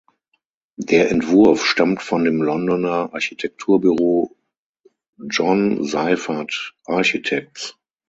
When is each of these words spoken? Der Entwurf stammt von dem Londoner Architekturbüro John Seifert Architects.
Der 0.79 1.11
Entwurf 1.11 1.63
stammt 1.63 2.01
von 2.01 2.25
dem 2.25 2.41
Londoner 2.41 3.13
Architekturbüro 3.13 4.35
John 5.27 5.83
Seifert 5.83 6.73
Architects. 6.85 7.77